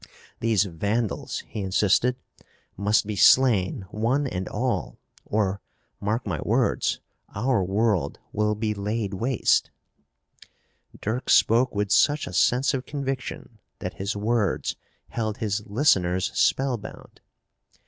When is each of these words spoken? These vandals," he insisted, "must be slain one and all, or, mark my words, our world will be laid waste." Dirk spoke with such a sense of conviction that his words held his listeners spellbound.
These 0.39 0.63
vandals," 0.63 1.43
he 1.47 1.61
insisted, 1.61 2.15
"must 2.75 3.05
be 3.05 3.15
slain 3.15 3.85
one 3.91 4.25
and 4.25 4.49
all, 4.49 4.97
or, 5.25 5.61
mark 5.99 6.25
my 6.25 6.41
words, 6.41 6.99
our 7.35 7.63
world 7.63 8.17
will 8.33 8.55
be 8.55 8.73
laid 8.73 9.13
waste." 9.13 9.69
Dirk 11.01 11.29
spoke 11.29 11.75
with 11.75 11.91
such 11.91 12.25
a 12.25 12.33
sense 12.33 12.73
of 12.73 12.87
conviction 12.87 13.59
that 13.77 13.93
his 13.99 14.15
words 14.15 14.75
held 15.09 15.37
his 15.37 15.61
listeners 15.67 16.31
spellbound. 16.33 17.21